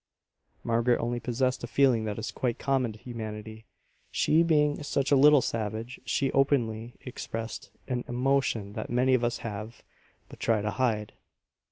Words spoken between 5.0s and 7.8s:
a little savage, she openly expressed